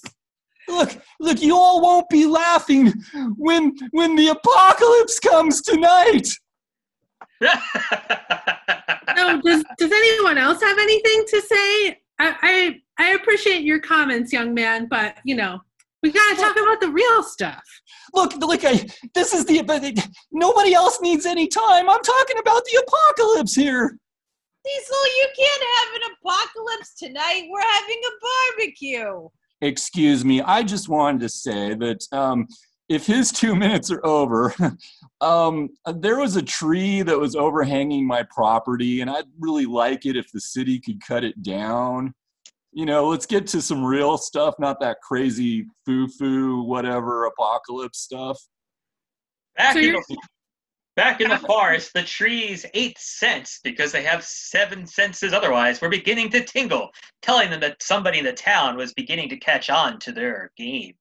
Look, 0.68 0.90
look, 1.18 1.40
you 1.40 1.56
all 1.56 1.80
won't 1.80 2.08
be 2.10 2.26
laughing 2.26 2.92
when 3.36 3.74
when 3.92 4.16
the 4.16 4.28
apocalypse 4.28 5.18
comes 5.18 5.62
tonight. 5.62 6.28
No, 9.16 9.40
does, 9.42 9.64
does 9.78 9.90
anyone 9.90 10.38
else 10.38 10.62
have 10.62 10.78
anything 10.78 11.24
to 11.26 11.40
say? 11.40 12.00
I, 12.20 12.36
I 12.42 12.80
I 12.98 13.10
appreciate 13.14 13.62
your 13.62 13.80
comments, 13.80 14.32
young 14.32 14.54
man, 14.54 14.86
but 14.88 15.16
you 15.24 15.34
know, 15.34 15.60
we 16.02 16.12
gotta 16.12 16.36
talk 16.36 16.56
about 16.56 16.80
the 16.80 16.90
real 16.90 17.22
stuff. 17.22 17.62
Look, 18.14 18.36
look, 18.36 18.64
I, 18.64 18.86
this 19.14 19.32
is 19.34 19.44
the 19.44 19.62
but 19.62 19.82
nobody 20.30 20.74
else 20.74 21.00
needs 21.00 21.26
any 21.26 21.48
time. 21.48 21.88
I'm 21.88 22.02
talking 22.02 22.38
about 22.38 22.62
the 22.64 22.84
apocalypse 22.86 23.54
here. 23.54 23.98
Cecil, 24.66 25.06
you 25.16 25.28
can't 25.36 25.62
have 25.76 25.94
an 25.94 26.16
apocalypse 26.20 26.94
tonight. 26.94 27.48
We're 27.50 27.60
having 27.60 28.00
a 28.06 28.56
barbecue. 28.56 29.28
Excuse 29.60 30.24
me, 30.24 30.40
I 30.42 30.62
just 30.62 30.88
wanted 30.88 31.20
to 31.20 31.28
say 31.28 31.74
that 31.74 32.06
um, 32.12 32.46
if 32.88 33.06
his 33.06 33.32
two 33.32 33.54
minutes 33.54 33.90
are 33.90 34.04
over, 34.04 34.54
um, 35.20 35.70
there 35.96 36.18
was 36.18 36.36
a 36.36 36.42
tree 36.42 37.02
that 37.02 37.18
was 37.18 37.36
overhanging 37.36 38.06
my 38.06 38.24
property, 38.24 39.00
and 39.00 39.10
I'd 39.10 39.24
really 39.38 39.66
like 39.66 40.06
it 40.06 40.16
if 40.16 40.30
the 40.32 40.40
city 40.40 40.80
could 40.80 41.00
cut 41.04 41.24
it 41.24 41.42
down. 41.42 42.14
You 42.72 42.86
know, 42.86 43.08
let's 43.08 43.26
get 43.26 43.46
to 43.48 43.62
some 43.62 43.84
real 43.84 44.18
stuff, 44.18 44.54
not 44.58 44.78
that 44.80 45.00
crazy 45.02 45.66
foo-foo, 45.86 46.62
whatever 46.62 47.24
apocalypse 47.24 47.98
stuff. 47.98 48.38
back, 49.56 49.72
So 49.72 49.80
in 49.80 49.92
the, 49.94 50.18
back 50.98 51.20
in 51.20 51.28
the 51.28 51.38
forest, 51.38 51.92
the 51.94 52.02
trees' 52.02 52.66
eight 52.74 52.98
cents, 52.98 53.60
because 53.62 53.92
they 53.92 54.02
have 54.02 54.24
seven 54.24 54.84
senses 54.84 55.32
otherwise, 55.32 55.80
were 55.80 55.88
beginning 55.88 56.28
to 56.28 56.44
tingle, 56.44 56.90
telling 57.22 57.50
them 57.50 57.60
that 57.60 57.80
somebody 57.80 58.18
in 58.18 58.24
the 58.24 58.32
town 58.32 58.76
was 58.76 58.92
beginning 58.94 59.28
to 59.28 59.36
catch 59.36 59.70
on 59.70 60.00
to 60.00 60.10
their 60.10 60.50
game. 60.56 60.94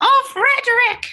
Oh, 0.00 0.30
Frederick, 0.32 1.06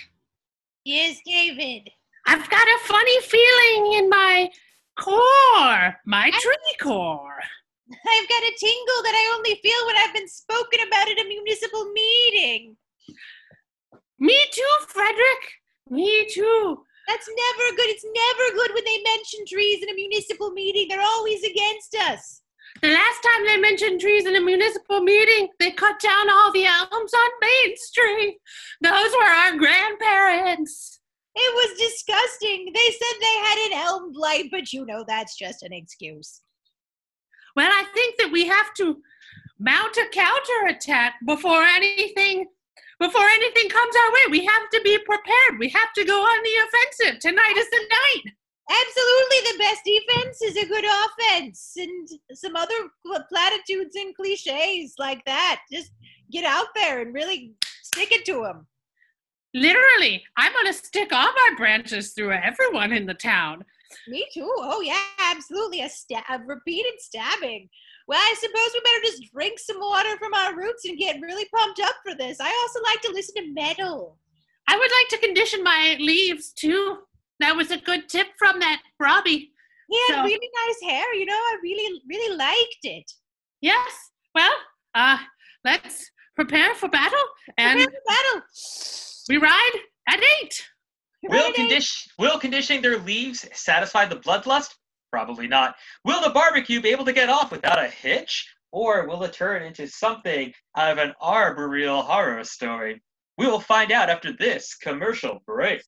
Yes, 0.85 1.19
David. 1.25 1.89
I've 2.27 2.49
got 2.49 2.65
a 2.65 2.79
funny 2.83 3.21
feeling 3.21 3.93
in 3.99 4.09
my 4.09 4.49
core, 4.97 5.95
my 6.05 6.31
tree 6.31 6.75
core. 6.81 7.39
I've 7.91 8.29
got 8.29 8.43
a 8.43 8.55
tingle 8.57 9.03
that 9.03 9.13
I 9.13 9.35
only 9.35 9.59
feel 9.61 9.85
when 9.85 9.97
I've 9.97 10.13
been 10.13 10.29
spoken 10.29 10.79
about 10.87 11.11
at 11.11 11.19
a 11.19 11.27
municipal 11.27 11.91
meeting. 11.91 12.77
Me 14.19 14.37
too, 14.53 14.85
Frederick. 14.87 15.62
Me 15.89 16.27
too. 16.31 16.83
That's 17.07 17.27
never 17.27 17.75
good. 17.75 17.89
It's 17.89 18.05
never 18.05 18.55
good 18.55 18.73
when 18.73 18.85
they 18.85 19.03
mention 19.03 19.45
trees 19.47 19.83
in 19.83 19.89
a 19.89 19.95
municipal 19.95 20.51
meeting. 20.51 20.87
They're 20.87 21.01
always 21.01 21.43
against 21.43 21.95
us. 21.95 22.41
The 22.81 22.89
last 22.89 23.19
time 23.21 23.45
they 23.45 23.57
mentioned 23.57 24.01
trees 24.01 24.25
in 24.25 24.35
a 24.35 24.41
municipal 24.41 25.01
meeting, 25.01 25.49
they 25.59 25.71
cut 25.71 25.99
down 25.99 26.29
all 26.29 26.51
the 26.51 26.65
elms 26.65 27.13
on 27.13 27.29
Main 27.41 27.75
Street. 27.77 28.37
Those 28.81 29.11
were 29.11 29.25
our 29.25 29.57
grandparents. 29.57 30.99
It 31.35 31.53
was 31.55 31.79
disgusting. 31.79 32.71
They 32.73 32.91
said 32.91 33.19
they 33.19 33.37
had 33.43 33.67
an 33.67 33.87
elm 33.87 34.11
blight, 34.13 34.45
but 34.51 34.71
you 34.71 34.85
know 34.85 35.03
that's 35.07 35.37
just 35.37 35.63
an 35.63 35.73
excuse. 35.73 36.41
Well, 37.55 37.69
I 37.71 37.85
think 37.93 38.17
that 38.17 38.31
we 38.31 38.47
have 38.47 38.73
to 38.75 38.97
mount 39.59 39.97
a 39.97 40.07
counterattack 40.11 41.15
before 41.25 41.63
anything 41.63 42.47
before 43.03 43.27
anything 43.35 43.69
comes 43.69 43.95
our 43.95 44.11
way. 44.11 44.31
We 44.31 44.45
have 44.45 44.69
to 44.71 44.81
be 44.81 44.97
prepared. 44.99 45.59
We 45.59 45.67
have 45.69 45.91
to 45.97 46.05
go 46.05 46.21
on 46.21 46.43
the 46.43 46.55
offensive. 46.63 47.19
Tonight 47.19 47.55
is 47.57 47.69
the 47.69 47.85
night. 47.91 48.33
Absolutely, 48.69 49.51
the 49.51 49.59
best 49.59 49.81
defense 49.83 50.41
is 50.41 50.55
a 50.55 50.65
good 50.65 50.85
offense, 50.85 51.73
and 51.75 52.09
some 52.33 52.55
other 52.55 52.75
platitudes 53.27 53.95
and 53.97 54.15
cliches 54.15 54.93
like 54.97 55.23
that. 55.25 55.59
Just 55.69 55.91
get 56.31 56.45
out 56.45 56.67
there 56.73 57.01
and 57.01 57.13
really 57.13 57.51
stick 57.81 58.13
it 58.13 58.23
to 58.25 58.41
them. 58.41 58.67
Literally, 59.53 60.23
I'm 60.37 60.53
going 60.53 60.67
to 60.67 60.73
stick 60.73 61.11
all 61.11 61.31
my 61.33 61.49
branches 61.57 62.13
through 62.13 62.31
everyone 62.31 62.93
in 62.93 63.05
the 63.05 63.13
town. 63.13 63.65
Me 64.07 64.25
too. 64.33 64.49
Oh 64.57 64.81
yeah, 64.81 65.03
absolutely. 65.19 65.81
A, 65.81 65.89
sta- 65.89 66.23
a 66.29 66.39
repeated 66.39 66.93
stabbing. 66.99 67.69
Well, 68.07 68.19
I 68.19 68.35
suppose 68.39 68.69
we 68.73 68.81
better 68.81 69.05
just 69.05 69.31
drink 69.33 69.59
some 69.59 69.79
water 69.79 70.17
from 70.17 70.33
our 70.33 70.55
roots 70.55 70.85
and 70.85 70.97
get 70.97 71.21
really 71.21 71.45
pumped 71.55 71.79
up 71.79 71.95
for 72.03 72.15
this. 72.15 72.37
I 72.41 72.49
also 72.63 72.81
like 72.83 73.01
to 73.01 73.11
listen 73.11 73.35
to 73.35 73.53
metal. 73.53 74.17
I 74.67 74.77
would 74.77 74.91
like 74.91 75.07
to 75.09 75.25
condition 75.27 75.63
my 75.63 75.97
leaves 75.99 76.51
too. 76.53 76.99
That 77.39 77.55
was 77.55 77.71
a 77.71 77.77
good 77.77 78.09
tip 78.09 78.27
from 78.37 78.59
that 78.59 78.81
Robbie. 78.99 79.51
He 79.89 79.99
had 80.07 80.15
So- 80.17 80.23
really 80.23 80.49
nice 80.65 80.89
hair. 80.91 81.13
You 81.13 81.25
know, 81.25 81.33
I 81.35 81.57
really, 81.61 82.01
really 82.07 82.35
liked 82.35 82.79
it. 82.83 83.11
Yes. 83.61 83.91
Well, 84.35 84.53
uh, 84.95 85.17
let's 85.63 86.09
prepare 86.35 86.73
for 86.75 86.89
battle 86.89 87.23
and 87.57 87.79
Prepare 87.79 87.99
for 88.07 88.13
battle. 88.13 88.41
we 89.29 89.37
ride 89.37 89.79
at 90.09 90.19
eight. 90.41 90.65
Will, 91.29 91.53
condition, 91.53 92.11
will 92.17 92.37
conditioning 92.39 92.81
their 92.81 92.97
leaves 92.99 93.47
satisfy 93.53 94.05
the 94.05 94.17
bloodlust? 94.17 94.73
Probably 95.13 95.47
not. 95.47 95.75
Will 96.03 96.23
the 96.23 96.31
barbecue 96.31 96.81
be 96.81 96.89
able 96.89 97.05
to 97.05 97.13
get 97.13 97.29
off 97.29 97.51
without 97.51 97.77
a 97.77 97.87
hitch? 97.87 98.51
Or 98.71 99.07
will 99.07 99.21
it 99.21 99.31
turn 99.31 99.61
into 99.61 99.85
something 99.85 100.51
out 100.75 100.91
of 100.91 100.97
an 100.97 101.13
arboreal 101.21 102.01
horror 102.01 102.43
story? 102.43 102.99
We 103.37 103.45
will 103.45 103.59
find 103.59 103.91
out 103.91 104.09
after 104.09 104.33
this 104.35 104.73
commercial 104.73 105.43
break. 105.45 105.83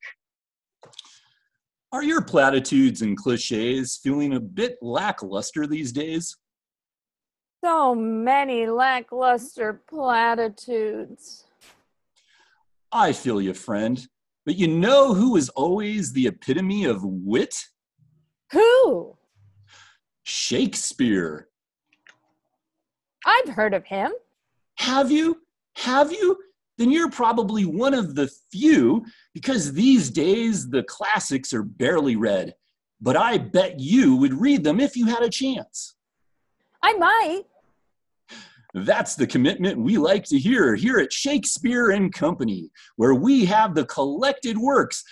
Are 1.91 2.03
your 2.03 2.22
platitudes 2.22 3.01
and 3.01 3.17
cliches 3.17 4.00
feeling 4.03 4.36
a 4.36 4.39
bit 4.39 4.77
lackluster 4.79 5.65
these 5.65 5.91
days? 5.91 6.38
So 7.63 7.96
many 7.96 8.67
lackluster 8.67 9.82
platitudes. 9.89 11.46
I 12.91 13.12
feel 13.12 13.41
you, 13.41 13.55
friend. 13.55 14.08
But 14.46 14.58
you 14.58 14.67
know 14.67 15.15
who 15.15 15.36
is 15.36 15.50
always 15.50 16.13
the 16.13 16.27
epitome 16.27 16.86
of 16.86 17.03
wit? 17.03 17.55
Who? 18.51 19.17
Shakespeare. 20.23 21.47
I've 23.25 23.49
heard 23.49 23.73
of 23.73 23.85
him. 23.85 24.11
Have 24.75 25.11
you? 25.11 25.41
Have 25.77 26.11
you? 26.11 26.37
Then 26.77 26.91
you're 26.91 27.09
probably 27.09 27.65
one 27.65 27.93
of 27.93 28.15
the 28.15 28.29
few 28.51 29.05
because 29.33 29.73
these 29.73 30.09
days 30.09 30.69
the 30.69 30.83
classics 30.83 31.53
are 31.53 31.63
barely 31.63 32.15
read. 32.15 32.53
But 33.01 33.17
I 33.17 33.37
bet 33.37 33.79
you 33.79 34.15
would 34.17 34.33
read 34.33 34.63
them 34.63 34.79
if 34.79 34.95
you 34.95 35.05
had 35.05 35.23
a 35.23 35.29
chance. 35.29 35.95
I 36.81 36.93
might. 36.93 37.43
That's 38.73 39.15
the 39.15 39.27
commitment 39.27 39.79
we 39.79 39.97
like 39.97 40.25
to 40.25 40.37
hear 40.37 40.75
here 40.75 40.99
at 40.99 41.13
Shakespeare 41.13 41.91
and 41.91 42.13
Company, 42.13 42.69
where 42.97 43.15
we 43.15 43.45
have 43.45 43.73
the 43.73 43.85
collected 43.85 44.57
works 44.57 45.03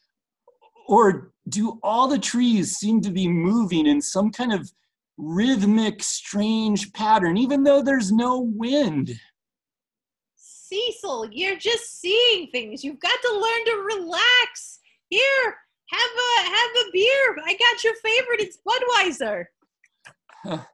or 0.87 1.31
do 1.49 1.79
all 1.83 2.07
the 2.07 2.19
trees 2.19 2.75
seem 2.77 3.01
to 3.01 3.11
be 3.11 3.27
moving 3.27 3.85
in 3.87 4.01
some 4.01 4.31
kind 4.31 4.53
of 4.53 4.69
rhythmic 5.17 6.03
strange 6.03 6.93
pattern 6.93 7.37
even 7.37 7.63
though 7.63 7.81
there's 7.81 8.11
no 8.11 8.39
wind 8.39 9.19
Cecil, 10.67 11.29
you're 11.31 11.57
just 11.57 11.99
seeing 11.99 12.49
things. 12.51 12.83
You've 12.83 12.99
got 12.99 13.17
to 13.21 13.33
learn 13.33 13.65
to 13.65 13.95
relax. 13.95 14.79
Here, 15.09 15.57
have 15.89 16.11
a 16.27 16.49
have 16.49 16.87
a 16.87 16.91
beer. 16.91 17.37
I 17.45 17.53
got 17.53 17.83
your 17.83 17.93
favorite. 17.95 18.41
It's 18.41 18.57
Budweiser. 18.67 19.45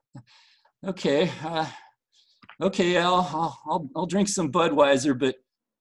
okay 0.86 1.30
uh, 1.42 1.66
okay 2.62 2.98
I'll, 2.98 3.14
I'll 3.32 3.60
i'll 3.66 3.88
i'll 3.96 4.06
drink 4.06 4.28
some 4.28 4.52
budweiser 4.52 5.18
but 5.18 5.36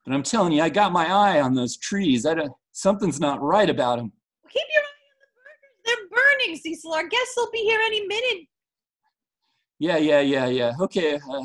but 0.05 0.13
i'm 0.13 0.23
telling 0.23 0.53
you 0.53 0.61
i 0.63 0.69
got 0.69 0.93
my 0.93 1.05
eye 1.11 1.41
on 1.41 1.53
those 1.53 1.77
trees 1.77 2.25
i 2.25 2.33
don't 2.33 2.51
something's 2.71 3.19
not 3.19 3.41
right 3.41 3.69
about 3.69 3.97
them 3.97 4.11
Keep 4.49 4.63
your 4.73 4.83
eye 4.83 5.03
on 5.11 5.17
the 5.19 5.27
burgers. 5.35 5.75
They're 5.85 6.47
burning, 6.47 6.55
Cecil. 6.57 6.93
Our 6.93 7.07
guests 7.07 7.33
will 7.35 7.51
be 7.51 7.59
here 7.59 7.79
any 7.85 8.07
minute. 8.07 8.47
yeah 9.79 9.97
yeah 9.97 10.21
yeah 10.21 10.45
yeah 10.47 10.71
okay 10.79 11.15
uh, 11.15 11.43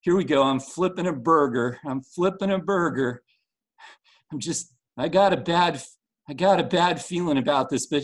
here 0.00 0.16
we 0.16 0.24
go 0.24 0.42
i'm 0.42 0.58
flipping 0.60 1.06
a 1.06 1.12
burger 1.12 1.78
i'm 1.86 2.00
flipping 2.00 2.50
a 2.50 2.58
burger 2.58 3.22
i'm 4.32 4.38
just 4.40 4.72
i 4.96 5.08
got 5.08 5.32
a 5.32 5.36
bad 5.36 5.80
i 6.28 6.34
got 6.34 6.60
a 6.60 6.64
bad 6.64 7.00
feeling 7.02 7.38
about 7.38 7.68
this 7.70 7.86
but 7.86 8.02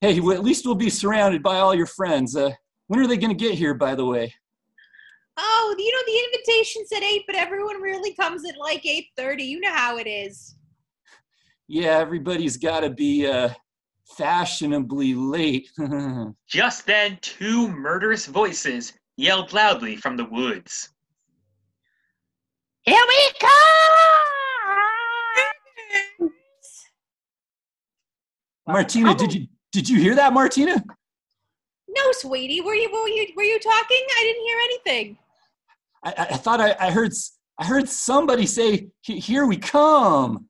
hey 0.00 0.20
well, 0.20 0.36
at 0.36 0.44
least 0.44 0.64
we'll 0.64 0.74
be 0.74 0.90
surrounded 0.90 1.42
by 1.42 1.58
all 1.58 1.74
your 1.74 1.86
friends 1.86 2.36
uh, 2.36 2.50
when 2.88 3.00
are 3.00 3.06
they 3.06 3.16
going 3.16 3.36
to 3.36 3.44
get 3.44 3.54
here 3.54 3.74
by 3.74 3.94
the 3.94 4.04
way 4.04 4.32
Oh, 5.38 5.74
you 5.78 5.90
know 5.90 6.02
the 6.06 6.36
invitation's 6.36 6.92
at 6.92 7.02
eight, 7.02 7.22
but 7.26 7.34
everyone 7.36 7.80
really 7.80 8.12
comes 8.14 8.46
at 8.46 8.58
like 8.58 8.84
eight 8.84 9.06
thirty. 9.16 9.44
You 9.44 9.60
know 9.60 9.72
how 9.72 9.96
it 9.96 10.06
is. 10.06 10.56
yeah 11.68 11.96
everybody's 11.98 12.58
got 12.58 12.80
to 12.80 12.90
be 12.90 13.26
uh, 13.26 13.48
fashionably 14.14 15.14
late 15.14 15.70
Just 16.46 16.84
then, 16.86 17.18
two 17.22 17.68
murderous 17.68 18.26
voices 18.26 18.92
yelled 19.16 19.54
loudly 19.54 19.96
from 19.96 20.18
the 20.18 20.26
woods. 20.26 20.90
Here 22.82 23.02
we 23.08 23.30
come! 23.40 24.91
Martina 28.66 29.14
did 29.14 29.34
you 29.34 29.46
did 29.72 29.88
you 29.88 29.98
hear 29.98 30.14
that 30.14 30.32
martina 30.32 30.82
No, 31.88 32.02
sweetie, 32.12 32.60
were 32.60 32.74
you 32.74 32.90
were 32.90 33.08
you 33.08 33.26
were 33.36 33.42
you 33.42 33.58
talking? 33.58 34.04
I 34.18 34.22
didn't 34.22 34.44
hear 34.44 34.58
anything. 34.68 35.18
I, 36.04 36.14
I 36.30 36.36
thought 36.36 36.60
I, 36.60 36.74
I 36.80 36.90
heard 36.90 37.12
I 37.58 37.64
heard 37.66 37.88
somebody 37.88 38.46
say, 38.46 38.88
"Here 39.02 39.44
we 39.46 39.56
come." 39.58 40.48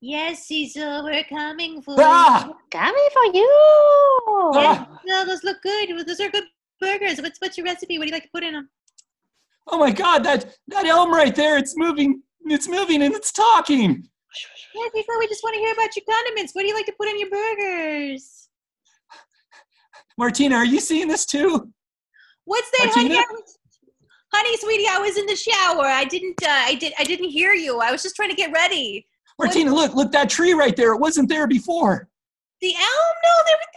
Yes, 0.00 0.46
Cecil, 0.46 1.04
we're 1.04 1.24
coming 1.24 1.80
for 1.80 1.96
Ah! 1.98 2.52
Coming 2.70 3.08
for 3.12 3.24
you! 3.34 3.50
Ah! 4.54 5.00
No, 5.06 5.24
those 5.24 5.42
look 5.42 5.62
good. 5.62 6.06
Those 6.06 6.20
are 6.20 6.30
good 6.30 6.44
burgers. 6.80 7.20
What's 7.20 7.40
what's 7.40 7.56
your 7.56 7.64
recipe? 7.64 7.98
What 7.98 8.04
do 8.04 8.10
you 8.10 8.14
like 8.14 8.24
to 8.24 8.30
put 8.32 8.44
in 8.44 8.52
them? 8.52 8.68
Oh 9.66 9.78
my 9.78 9.90
God! 9.90 10.22
That 10.22 10.54
that 10.68 10.84
elm 10.84 11.10
right 11.10 11.34
there, 11.34 11.56
it's 11.56 11.76
moving. 11.76 12.22
It's 12.44 12.68
moving 12.68 13.02
and 13.02 13.14
it's 13.14 13.32
talking. 13.32 14.06
Yeah, 14.74 14.82
Cecil, 14.94 15.14
we 15.18 15.26
just 15.28 15.42
want 15.42 15.54
to 15.54 15.60
hear 15.60 15.72
about 15.72 15.94
your 15.96 16.04
condiments. 16.08 16.54
What 16.54 16.62
do 16.62 16.68
you 16.68 16.74
like 16.74 16.86
to 16.86 16.94
put 16.98 17.08
in 17.08 17.18
your 17.18 17.30
burgers? 17.30 18.48
Martina, 20.18 20.56
are 20.56 20.64
you 20.64 20.80
seeing 20.80 21.08
this 21.08 21.26
too? 21.26 21.70
What's 22.44 22.70
that, 22.72 22.92
Martina? 22.94 23.14
honey? 23.16 23.26
Was- 23.30 23.58
honey, 24.32 24.56
sweetie, 24.58 24.86
I 24.88 24.98
was 24.98 25.16
in 25.18 25.26
the 25.26 25.36
shower. 25.36 25.84
I 25.86 26.04
didn't. 26.04 26.42
Uh, 26.42 26.48
I 26.50 26.74
did. 26.74 26.92
I 26.98 27.04
didn't 27.04 27.30
hear 27.30 27.52
you. 27.52 27.80
I 27.80 27.92
was 27.92 28.02
just 28.02 28.16
trying 28.16 28.30
to 28.30 28.36
get 28.36 28.52
ready. 28.52 29.06
Martina, 29.38 29.74
look, 29.74 29.94
look 29.94 30.12
that 30.12 30.30
tree 30.30 30.54
right 30.54 30.74
there. 30.74 30.92
It 30.94 31.00
wasn't 31.00 31.28
there 31.28 31.46
before. 31.46 32.08
The 32.62 32.74
elm? 32.74 33.14
No, 33.24 33.30
there 33.44 33.56
have 33.60 33.68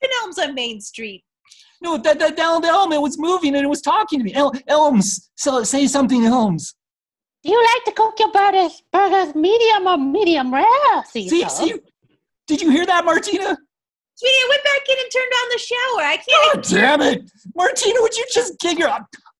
been 0.00 0.10
elms 0.22 0.38
on 0.38 0.54
Main 0.54 0.80
Street. 0.80 1.24
No, 1.82 1.98
that 1.98 2.18
that 2.18 2.36
down 2.36 2.62
the 2.62 2.68
elm, 2.68 2.92
it 2.92 3.00
was 3.00 3.18
moving 3.18 3.54
and 3.54 3.64
it 3.64 3.68
was 3.68 3.82
talking 3.82 4.20
to 4.20 4.24
me. 4.24 4.32
El- 4.34 4.54
elms, 4.68 5.30
so 5.34 5.64
say 5.64 5.86
something, 5.86 6.24
elms. 6.24 6.74
Do 7.42 7.50
you 7.50 7.60
like 7.74 7.84
to 7.86 7.92
cook 7.92 8.14
your 8.20 8.30
burgers, 8.30 8.82
burgers 8.92 9.34
medium 9.34 9.86
or 9.86 9.96
medium 9.98 10.54
rare, 10.54 11.04
See, 11.06 11.28
Cecil? 11.28 11.48
see, 11.50 11.74
did 12.46 12.62
you 12.62 12.70
hear 12.70 12.86
that, 12.86 13.04
Martina? 13.04 13.56
Sweetie, 14.14 14.34
I 14.34 14.46
went 14.48 14.64
back 14.64 14.88
in 14.88 14.96
and 15.00 15.10
turned 15.12 15.32
on 15.40 15.48
the 15.50 15.58
shower. 15.58 16.02
I 16.06 16.16
can't. 16.16 16.54
God 16.54 16.64
damn 16.70 17.00
it, 17.00 17.30
Martina! 17.56 18.00
Would 18.00 18.16
you 18.16 18.24
just 18.32 18.58
get 18.60 18.78
your? 18.78 18.90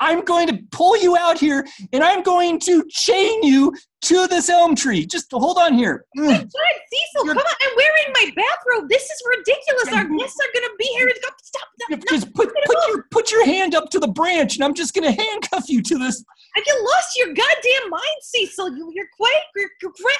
I'm 0.02 0.24
going 0.24 0.48
to 0.48 0.58
pull 0.72 0.96
you 0.96 1.16
out 1.16 1.38
here, 1.38 1.64
and 1.92 2.02
I'm 2.02 2.24
going 2.24 2.58
to 2.60 2.84
chain 2.90 3.44
you 3.44 3.72
to 4.02 4.26
this 4.26 4.48
elm 4.48 4.74
tree. 4.74 5.06
Just 5.06 5.30
hold 5.30 5.58
on 5.58 5.74
here. 5.74 6.04
Mm. 6.18 6.26
God, 6.26 6.48
Cecil, 6.50 7.24
You're- 7.24 7.34
come 7.34 7.46
on! 7.46 7.54
I'm 7.62 7.76
wearing 7.76 8.12
my 8.12 8.32
bathrobe. 8.34 8.88
This 8.88 9.04
is 9.04 9.22
ridiculous. 9.30 9.88
Our 9.94 10.18
guests 10.18 10.38
are 10.40 10.60
gonna 10.60 10.74
be 10.76 10.86
here. 10.96 11.08
Stop! 11.14 11.34
Stop! 11.44 11.68
You 11.88 11.96
stop. 11.96 12.08
Just 12.10 12.34
put 12.34 12.52
put 12.66 12.76
your 12.88 13.06
put 13.12 13.30
your 13.30 13.46
hand 13.46 13.76
up 13.76 13.90
to 13.90 14.00
the 14.00 14.08
branch, 14.08 14.56
and 14.56 14.64
I'm 14.64 14.74
just 14.74 14.92
going 14.92 15.04
to 15.04 15.22
handcuff 15.22 15.68
you 15.68 15.80
to 15.82 15.98
this. 15.98 16.24
Have 16.56 16.64
you 16.66 16.84
lost 16.84 17.16
your 17.16 17.28
goddamn 17.28 17.90
mind, 17.90 18.18
Cecil? 18.22 18.76
You, 18.76 18.90
you're 18.94 19.06
quite. 19.16 19.42
You're, 19.54 19.70
you're 19.80 19.92
quite. 19.92 20.16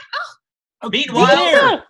Oh, 0.83 0.91
Meanwhile, 0.91 1.85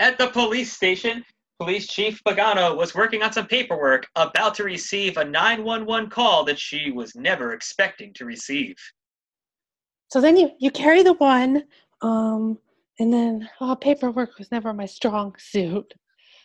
at 0.00 0.18
the 0.18 0.28
police 0.28 0.72
station, 0.72 1.24
Police 1.58 1.86
Chief 1.86 2.22
Pagano 2.22 2.76
was 2.76 2.94
working 2.94 3.22
on 3.22 3.32
some 3.32 3.46
paperwork, 3.46 4.06
about 4.14 4.54
to 4.56 4.64
receive 4.64 5.16
a 5.16 5.24
911 5.24 6.10
call 6.10 6.44
that 6.44 6.58
she 6.58 6.90
was 6.90 7.14
never 7.14 7.52
expecting 7.54 8.12
to 8.14 8.26
receive. 8.26 8.76
So 10.08 10.20
then 10.20 10.36
you, 10.36 10.50
you 10.58 10.70
carry 10.70 11.02
the 11.02 11.14
one, 11.14 11.64
um, 12.02 12.58
and 12.98 13.12
then 13.12 13.48
oh, 13.60 13.74
paperwork 13.74 14.38
was 14.38 14.50
never 14.52 14.72
my 14.72 14.86
strong 14.86 15.34
suit. 15.38 15.94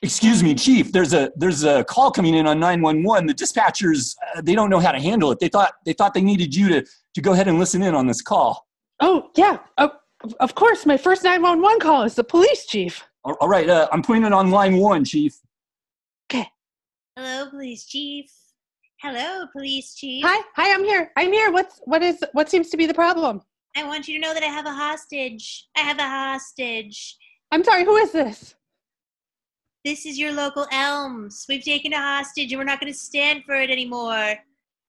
Excuse 0.02 0.42
me, 0.42 0.56
Chief. 0.56 0.92
There's 0.92 1.14
a 1.14 1.32
there's 1.36 1.64
a 1.64 1.84
call 1.84 2.10
coming 2.10 2.34
in 2.34 2.48
on 2.48 2.60
911. 2.60 3.28
The 3.28 3.34
dispatchers 3.36 4.16
uh, 4.36 4.42
they 4.42 4.56
don't 4.56 4.72
know 4.72 4.80
how 4.80 4.92
to 4.92 5.00
handle 5.00 5.32
it. 5.32 5.40
They 5.40 5.48
thought 5.48 5.74
they 5.86 5.94
thought 5.94 6.16
they 6.16 6.24
needed 6.24 6.56
you 6.56 6.70
to 6.70 6.86
to 7.14 7.22
go 7.22 7.34
ahead 7.34 7.48
and 7.48 7.60
listen 7.60 7.84
in 7.84 7.94
on 7.94 8.08
this 8.08 8.22
call. 8.22 8.66
Oh 9.00 9.30
yeah, 9.38 9.60
of, 9.78 9.92
of 10.40 10.56
course. 10.56 10.88
My 10.88 10.98
first 10.98 11.24
nine 11.24 11.44
one 11.44 11.62
one 11.62 11.80
call 11.80 12.02
is 12.02 12.16
the 12.16 12.24
police 12.24 12.66
chief. 12.66 13.06
All 13.24 13.34
all 13.40 13.48
right, 13.48 13.70
uh, 13.70 13.88
I'm 13.92 14.02
putting 14.02 14.24
it 14.24 14.34
on 14.34 14.50
line 14.50 14.78
one, 14.78 15.06
Chief. 15.06 15.38
Okay. 16.32 16.48
Hello, 17.16 17.50
police 17.50 17.86
chief. 17.86 18.32
Hello, 19.02 19.46
police 19.52 19.96
chief. 19.96 20.24
Hi, 20.26 20.42
hi, 20.56 20.74
I'm 20.74 20.84
here. 20.84 21.12
I'm 21.18 21.32
here. 21.32 21.52
What's 21.52 21.82
what 21.86 22.02
is 22.02 22.24
what 22.34 22.50
seems 22.50 22.70
to 22.70 22.78
be 22.78 22.86
the 22.86 22.94
problem? 22.94 23.42
I 23.76 23.84
want 23.84 24.08
you 24.08 24.16
to 24.16 24.22
know 24.22 24.34
that 24.34 24.44
I 24.44 24.48
have 24.48 24.66
a 24.66 24.74
hostage. 24.74 25.68
I 25.76 25.82
have 25.82 26.00
a 26.00 26.08
hostage. 26.08 27.18
I'm 27.52 27.64
sorry. 27.64 27.86
Who 27.86 27.96
is 27.98 28.12
this? 28.12 28.56
This 29.84 30.06
is 30.06 30.20
your 30.20 30.32
local 30.32 30.68
Elms. 30.72 31.46
We've 31.50 31.64
taken 31.64 31.94
a 31.94 31.98
hostage 31.98 32.52
and 32.52 32.60
we're 32.60 32.66
not 32.66 32.80
going 32.80 32.92
to 32.92 32.98
stand 32.98 33.44
for 33.46 33.56
it 33.56 33.72
anymore. 33.72 34.36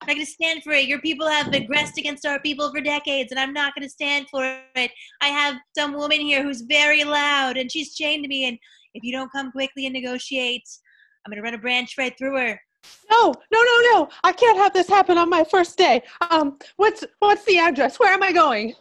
I'm 0.02 0.06
not 0.08 0.14
going 0.16 0.26
to 0.26 0.32
stand 0.32 0.64
for 0.64 0.72
it. 0.72 0.88
Your 0.88 1.00
people 1.00 1.28
have 1.28 1.54
aggressed 1.54 1.96
against 1.96 2.26
our 2.26 2.40
people 2.40 2.72
for 2.72 2.80
decades 2.80 3.30
and 3.30 3.38
I'm 3.38 3.52
not 3.52 3.72
going 3.76 3.84
to 3.84 3.88
stand 3.88 4.26
for 4.28 4.58
it. 4.74 4.90
I 5.20 5.28
have 5.28 5.54
some 5.78 5.92
woman 5.92 6.20
here 6.20 6.42
who's 6.42 6.62
very 6.62 7.04
loud 7.04 7.56
and 7.56 7.70
she's 7.70 7.94
chained 7.94 8.24
to 8.24 8.28
me. 8.28 8.48
And 8.48 8.58
if 8.94 9.04
you 9.04 9.12
don't 9.12 9.30
come 9.30 9.52
quickly 9.52 9.86
and 9.86 9.92
negotiate, 9.92 10.64
I'm 11.24 11.30
going 11.30 11.36
to 11.36 11.42
run 11.42 11.54
a 11.54 11.58
branch 11.58 11.94
right 11.98 12.12
through 12.18 12.36
her. 12.36 12.60
No, 13.12 13.32
no, 13.52 13.62
no, 13.62 13.78
no. 13.92 14.08
I 14.24 14.32
can't 14.32 14.58
have 14.58 14.72
this 14.72 14.88
happen 14.88 15.18
on 15.18 15.30
my 15.30 15.44
first 15.44 15.78
day. 15.78 16.02
Um, 16.32 16.58
what's 16.78 17.04
what's 17.20 17.44
the 17.44 17.58
address? 17.58 18.00
Where 18.00 18.12
am 18.12 18.24
I 18.24 18.32
going? 18.32 18.74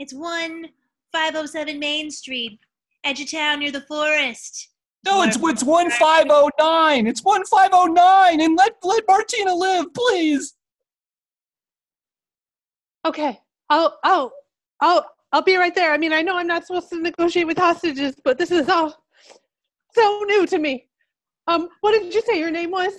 It's 0.00 0.12
1507 0.12 1.78
Main 1.78 2.10
Street, 2.10 2.58
edge 3.04 3.20
of 3.20 3.30
town 3.30 3.60
near 3.60 3.70
the 3.70 3.82
forest. 3.82 4.70
No, 5.04 5.22
it's 5.22 5.36
it's 5.40 5.62
one 5.62 5.90
five 5.90 6.26
oh 6.30 6.50
nine. 6.58 7.06
It's 7.06 7.22
one 7.22 7.44
five 7.44 7.70
oh 7.72 7.86
nine, 7.86 8.40
and 8.40 8.56
let 8.56 8.76
let 8.82 9.04
Martina 9.06 9.54
live, 9.54 9.92
please. 9.92 10.54
Okay, 13.04 13.38
I'll 13.68 13.98
I'll 14.02 14.32
I'll 14.80 15.06
I'll 15.32 15.42
be 15.42 15.56
right 15.56 15.74
there. 15.74 15.92
I 15.92 15.98
mean, 15.98 16.12
I 16.12 16.22
know 16.22 16.36
I'm 16.36 16.46
not 16.46 16.66
supposed 16.66 16.88
to 16.90 17.00
negotiate 17.00 17.46
with 17.46 17.58
hostages, 17.58 18.14
but 18.24 18.38
this 18.38 18.50
is 18.50 18.68
all 18.68 19.04
so 19.94 20.24
new 20.26 20.46
to 20.46 20.58
me. 20.58 20.86
Um, 21.46 21.68
what 21.82 21.92
did 21.92 22.14
you 22.14 22.22
say 22.22 22.38
your 22.38 22.50
name 22.50 22.70
was? 22.70 22.92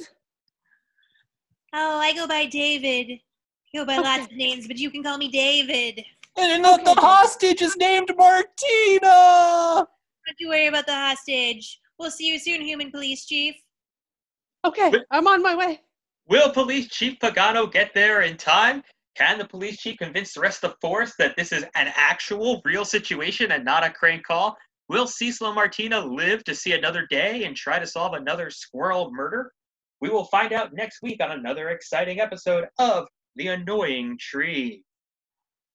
Oh, 1.73 1.99
I 1.99 2.13
go 2.13 2.27
by 2.27 2.45
David. 2.45 3.19
I 3.73 3.77
go 3.77 3.85
by 3.85 3.97
lots 3.97 4.25
of 4.25 4.31
names, 4.33 4.67
but 4.67 4.77
you 4.77 4.91
can 4.91 5.03
call 5.03 5.17
me 5.17 5.29
David. 5.29 6.05
And 6.37 6.63
the, 6.63 6.79
the 6.83 7.01
hostage 7.01 7.61
is 7.61 7.75
named 7.77 8.11
Martina. 8.15 9.87
Don't 10.25 10.39
you 10.39 10.49
worry 10.49 10.67
about 10.67 10.85
the 10.85 10.93
hostage. 10.93 11.79
We'll 11.99 12.11
see 12.11 12.27
you 12.27 12.39
soon, 12.39 12.61
human 12.61 12.91
police 12.91 13.25
chief. 13.25 13.55
Okay, 14.65 14.89
Wait. 14.89 15.03
I'm 15.11 15.27
on 15.27 15.41
my 15.41 15.55
way. 15.55 15.81
Will 16.27 16.51
Police 16.51 16.87
Chief 16.87 17.19
Pagano 17.19 17.71
get 17.71 17.93
there 17.93 18.21
in 18.21 18.35
time? 18.35 18.83
Can 19.15 19.37
the 19.37 19.45
police 19.45 19.77
chief 19.77 19.97
convince 19.97 20.33
the 20.33 20.41
rest 20.41 20.63
of 20.63 20.71
the 20.71 20.77
force 20.81 21.13
that 21.19 21.37
this 21.37 21.51
is 21.51 21.63
an 21.75 21.91
actual, 21.95 22.61
real 22.65 22.83
situation 22.83 23.51
and 23.51 23.63
not 23.63 23.83
a 23.83 23.91
crank 23.91 24.25
call? 24.25 24.57
Will 24.89 25.07
Cecil 25.07 25.47
and 25.47 25.55
Martina 25.55 25.99
live 25.99 26.43
to 26.43 26.55
see 26.55 26.73
another 26.73 27.07
day 27.09 27.43
and 27.43 27.55
try 27.55 27.79
to 27.79 27.87
solve 27.87 28.13
another 28.13 28.49
squirrel 28.49 29.11
murder? 29.11 29.51
We 30.01 30.09
will 30.09 30.25
find 30.25 30.51
out 30.51 30.73
next 30.73 30.99
week 31.01 31.23
on 31.23 31.31
another 31.31 31.69
exciting 31.69 32.19
episode 32.19 32.67
of 32.77 33.07
The 33.35 33.47
Annoying 33.49 34.17
Tree. 34.19 34.83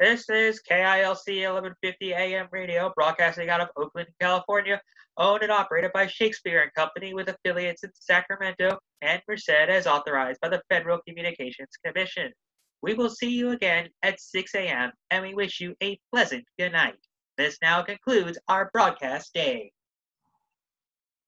This 0.01 0.29
is 0.31 0.63
KILC 0.63 1.27
1150 1.27 2.15
AM 2.15 2.49
radio, 2.51 2.91
broadcasting 2.97 3.51
out 3.51 3.61
of 3.61 3.69
Oakland, 3.77 4.09
California, 4.19 4.81
owned 5.19 5.43
and 5.43 5.53
operated 5.53 5.93
by 5.93 6.07
Shakespeare 6.07 6.63
and 6.63 6.73
Company 6.73 7.13
with 7.13 7.29
affiliates 7.29 7.85
in 7.85 7.91
Sacramento 7.93 8.79
and 9.03 9.21
Merced 9.29 9.51
as 9.51 9.87
authorized 9.87 10.41
by 10.41 10.49
the 10.49 10.63
Federal 10.71 11.01
Communications 11.07 11.77
Commission. 11.85 12.33
We 12.81 12.95
will 12.95 13.11
see 13.11 13.29
you 13.29 13.51
again 13.51 13.91
at 14.03 14.23
6 14.23 14.55
a.m. 14.55 14.93
and 15.11 15.23
we 15.23 15.35
wish 15.35 15.61
you 15.61 15.75
a 15.83 16.01
pleasant 16.11 16.47
good 16.59 16.73
night. 16.73 16.97
This 17.37 17.59
now 17.61 17.83
concludes 17.83 18.39
our 18.49 18.71
broadcast 18.73 19.35
day. 19.35 19.71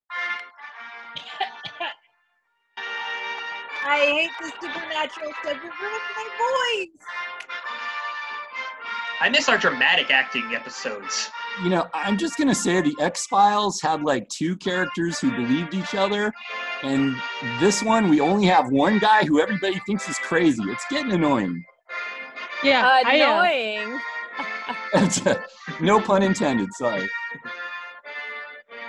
I 3.84 3.98
hate 3.98 4.30
this 4.40 4.52
supernatural 4.52 5.32
stuff. 5.42 5.62
Ruins 5.62 6.02
my 6.16 6.28
voice. 6.38 6.88
I 9.20 9.28
miss 9.28 9.48
our 9.48 9.58
dramatic 9.58 10.10
acting 10.10 10.54
episodes. 10.54 11.30
You 11.62 11.70
know, 11.70 11.88
I'm 11.94 12.16
just 12.16 12.36
gonna 12.38 12.54
say 12.54 12.80
the 12.80 12.94
X 13.00 13.26
Files 13.26 13.80
had 13.80 14.02
like 14.02 14.28
two 14.28 14.56
characters 14.56 15.18
who 15.20 15.30
believed 15.30 15.74
each 15.74 15.94
other, 15.94 16.32
and 16.82 17.16
this 17.60 17.82
one 17.82 18.08
we 18.08 18.20
only 18.20 18.46
have 18.46 18.70
one 18.70 18.98
guy 18.98 19.24
who 19.24 19.40
everybody 19.40 19.80
thinks 19.86 20.08
is 20.08 20.18
crazy. 20.18 20.62
It's 20.64 20.84
getting 20.90 21.12
annoying. 21.12 21.64
Yeah, 22.62 22.88
I. 23.04 23.14
Annoying. 23.16 24.00
no 25.80 26.00
pun 26.00 26.22
intended. 26.22 26.72
Sorry. 26.74 27.08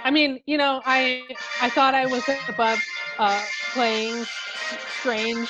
I 0.03 0.12
mean, 0.12 0.41
you 0.45 0.57
know, 0.57 0.81
I 0.86 1.23
I 1.62 1.69
thought 1.69 1.93
I 1.93 2.05
was 2.05 2.23
above 2.47 2.79
uh, 3.19 3.43
playing 3.73 4.25
strange 4.99 5.49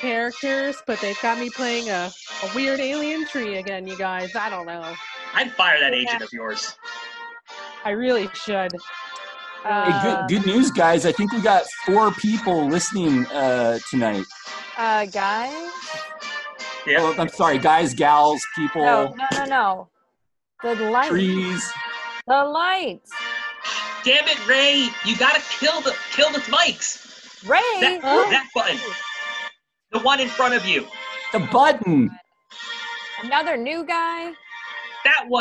characters, 0.00 0.82
but 0.86 1.00
they've 1.00 1.20
got 1.22 1.38
me 1.38 1.50
playing 1.50 1.88
a, 1.90 2.10
a 2.44 2.54
weird 2.54 2.80
alien 2.80 3.26
tree 3.26 3.58
again, 3.58 3.86
you 3.86 3.96
guys. 3.96 4.34
I 4.34 4.48
don't 4.50 4.66
know. 4.66 4.94
I'd 5.34 5.52
fire 5.52 5.78
that 5.80 5.92
agent 5.94 6.22
of 6.22 6.32
yours. 6.32 6.76
I 7.84 7.90
really 7.90 8.28
should. 8.34 8.72
Hey, 9.62 9.68
Uh, 9.70 10.26
good, 10.26 10.38
good 10.42 10.46
news, 10.46 10.70
guys. 10.70 11.04
I 11.04 11.12
think 11.12 11.32
we 11.32 11.40
got 11.40 11.64
four 11.86 12.10
people 12.12 12.66
listening 12.68 13.26
uh, 13.26 13.78
tonight. 13.90 14.24
uh, 14.78 15.04
guys? 15.06 15.70
Yeah. 16.86 16.96
Oh, 17.00 17.14
I'm 17.18 17.28
sorry, 17.28 17.58
guys, 17.58 17.92
gals, 17.94 18.42
people, 18.56 18.82
No, 18.82 19.14
no, 19.14 19.26
no, 19.38 19.44
no. 19.44 19.88
The 20.76 20.90
lights. 20.90 21.08
trees. 21.08 21.72
The 22.26 22.44
lights. 22.44 23.10
Damn 24.02 24.26
it, 24.28 24.46
Ray! 24.48 24.88
You 25.04 25.16
gotta 25.18 25.42
kill 25.58 25.82
the 25.82 25.94
kill 26.12 26.30
the 26.32 26.38
mics. 26.50 27.46
Ray. 27.46 27.58
That, 27.80 28.00
that 28.02 28.48
button. 28.54 28.78
The 29.92 29.98
one 30.00 30.20
in 30.20 30.28
front 30.28 30.54
of 30.54 30.64
you. 30.64 30.86
The 31.32 31.40
button. 31.52 32.10
Another 33.22 33.56
new 33.56 33.84
guy. 33.84 34.32
That 35.04 35.24
one 35.28 35.38